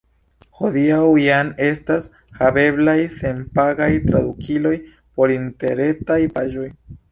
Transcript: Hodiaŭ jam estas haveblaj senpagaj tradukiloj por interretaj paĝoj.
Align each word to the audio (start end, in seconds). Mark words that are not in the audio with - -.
Hodiaŭ 0.59 1.01
jam 1.23 1.51
estas 1.65 2.07
haveblaj 2.39 2.97
senpagaj 3.19 3.91
tradukiloj 4.09 4.75
por 5.21 5.37
interretaj 5.37 6.21
paĝoj. 6.39 6.69